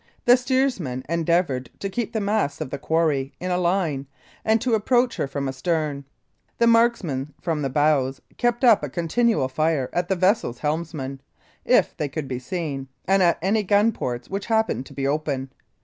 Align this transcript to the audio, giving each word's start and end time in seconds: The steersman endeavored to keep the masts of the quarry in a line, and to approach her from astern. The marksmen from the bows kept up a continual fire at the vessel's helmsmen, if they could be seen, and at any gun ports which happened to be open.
The 0.25 0.35
steersman 0.35 1.05
endeavored 1.07 1.69
to 1.77 1.87
keep 1.87 2.11
the 2.11 2.19
masts 2.19 2.59
of 2.59 2.71
the 2.71 2.79
quarry 2.79 3.33
in 3.39 3.51
a 3.51 3.59
line, 3.59 4.07
and 4.43 4.59
to 4.59 4.73
approach 4.73 5.17
her 5.17 5.27
from 5.27 5.47
astern. 5.47 6.05
The 6.57 6.65
marksmen 6.65 7.35
from 7.39 7.61
the 7.61 7.69
bows 7.69 8.19
kept 8.37 8.63
up 8.63 8.81
a 8.81 8.89
continual 8.89 9.47
fire 9.47 9.91
at 9.93 10.07
the 10.09 10.15
vessel's 10.15 10.57
helmsmen, 10.57 11.21
if 11.65 11.95
they 11.95 12.09
could 12.09 12.27
be 12.27 12.39
seen, 12.39 12.87
and 13.05 13.21
at 13.21 13.37
any 13.43 13.61
gun 13.61 13.91
ports 13.91 14.27
which 14.27 14.47
happened 14.47 14.87
to 14.87 14.93
be 14.95 15.05
open. 15.05 15.51